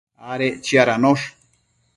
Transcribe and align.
adec 0.31 0.55
chiadanosh 0.65 1.25